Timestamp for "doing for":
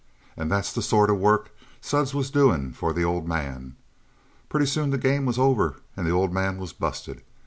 2.31-2.91